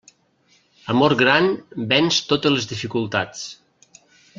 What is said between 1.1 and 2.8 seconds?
gran venç totes les